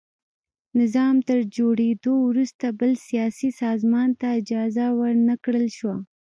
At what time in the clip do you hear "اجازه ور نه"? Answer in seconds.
4.39-5.35